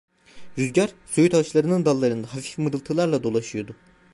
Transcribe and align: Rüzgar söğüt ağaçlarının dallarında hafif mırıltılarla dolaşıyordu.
Rüzgar 0.59 0.89
söğüt 1.05 1.33
ağaçlarının 1.35 1.85
dallarında 1.85 2.33
hafif 2.33 2.57
mırıltılarla 2.57 3.23
dolaşıyordu. 3.23 3.75